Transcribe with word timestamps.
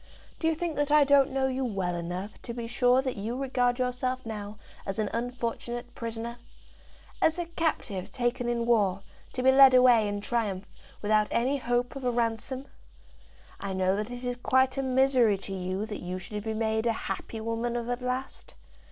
"Do 0.39 0.47
you 0.47 0.55
think 0.55 0.77
that 0.77 0.89
I 0.89 1.03
don't 1.03 1.29
know 1.29 1.45
you 1.45 1.63
well 1.63 1.93
enough 1.93 2.41
to 2.41 2.55
be 2.55 2.65
sure 2.65 3.03
that 3.03 3.17
you 3.17 3.37
regard 3.37 3.77
yourself 3.77 4.25
now 4.25 4.57
as 4.83 4.97
an 4.97 5.11
unfortunate 5.13 5.93
prisoner, 5.93 6.37
as 7.21 7.37
a 7.37 7.45
captive 7.45 8.11
taken 8.11 8.49
in 8.49 8.65
war, 8.65 9.03
to 9.33 9.43
be 9.43 9.51
led 9.51 9.75
away 9.75 10.07
in 10.07 10.19
triumph, 10.19 10.65
without 11.03 11.27
any 11.29 11.57
hope 11.59 11.95
of 11.95 12.03
a 12.03 12.09
ransom? 12.09 12.65
I 13.59 13.73
know 13.73 13.95
that 13.95 14.09
it 14.09 14.23
is 14.25 14.37
quite 14.41 14.75
a 14.75 14.81
misery 14.81 15.37
to 15.37 15.53
you 15.53 15.85
that 15.85 16.01
you 16.01 16.17
should 16.17 16.43
be 16.43 16.55
made 16.55 16.87
a 16.87 16.93
happy 17.05 17.39
woman 17.39 17.75
of 17.75 17.87
at 17.87 18.01
last. 18.01 18.55